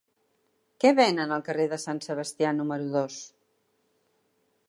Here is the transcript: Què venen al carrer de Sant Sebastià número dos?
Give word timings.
Què 0.83 0.91
venen 0.99 1.33
al 1.35 1.43
carrer 1.49 1.67
de 1.75 1.79
Sant 1.83 2.01
Sebastià 2.07 2.55
número 2.61 2.89
dos? 2.97 3.19